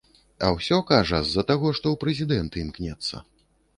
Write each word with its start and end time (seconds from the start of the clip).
А 0.45 0.47
ўсё, 0.55 0.77
кажа, 0.91 1.19
з-за 1.27 1.43
таго, 1.53 1.75
што 1.81 1.83
ў 1.91 1.95
прэзідэнты 2.05 2.57
імкнецца. 2.67 3.23